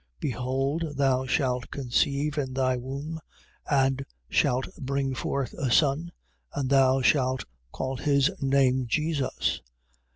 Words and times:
1:31. 0.19 0.19
Behold 0.19 0.83
thou 0.95 1.25
shalt 1.27 1.69
conceive 1.69 2.35
in 2.35 2.55
thy 2.55 2.75
womb 2.75 3.19
and 3.69 4.03
shalt 4.31 4.67
bring 4.79 5.13
forth 5.13 5.53
a 5.53 5.69
son: 5.69 6.11
and 6.55 6.71
thou 6.71 7.03
shalt 7.03 7.45
call 7.71 7.97
his 7.97 8.31
name 8.41 8.87
Jesus. 8.87 9.61